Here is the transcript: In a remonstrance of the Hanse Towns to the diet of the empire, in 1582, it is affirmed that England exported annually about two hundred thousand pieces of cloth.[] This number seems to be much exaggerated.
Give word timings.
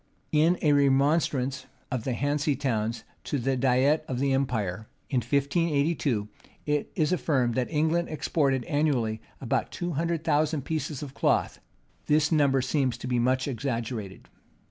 In 0.31 0.57
a 0.63 0.73
remonstrance 0.73 1.67
of 1.91 2.05
the 2.05 2.13
Hanse 2.13 2.57
Towns 2.57 3.03
to 3.25 3.37
the 3.37 3.55
diet 3.55 4.03
of 4.07 4.17
the 4.17 4.33
empire, 4.33 4.87
in 5.11 5.17
1582, 5.17 6.27
it 6.65 6.91
is 6.95 7.11
affirmed 7.13 7.53
that 7.53 7.69
England 7.69 8.09
exported 8.09 8.63
annually 8.63 9.21
about 9.39 9.71
two 9.71 9.91
hundred 9.91 10.23
thousand 10.23 10.63
pieces 10.65 11.03
of 11.03 11.13
cloth.[] 11.13 11.59
This 12.07 12.31
number 12.31 12.63
seems 12.63 12.97
to 12.97 13.05
be 13.05 13.19
much 13.19 13.47
exaggerated. 13.47 14.27